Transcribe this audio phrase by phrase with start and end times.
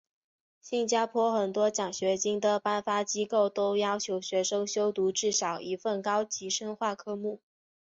[0.61, 7.39] 新加坡很多奖学金的颁发机构都要求学生修读至少一份高级深化科目。